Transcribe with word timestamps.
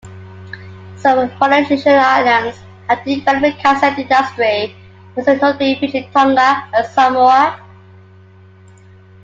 Some 0.95 1.29
Polynesian 1.37 1.93
islands 1.95 2.57
have 2.89 3.03
developed 3.05 3.45
a 3.45 3.61
cassette 3.61 3.99
industry, 3.99 4.75
most 5.15 5.27
notably 5.27 5.75
Fiji, 5.75 6.09
Tonga 6.11 6.67
and 6.73 6.87
Samoa. 6.87 7.61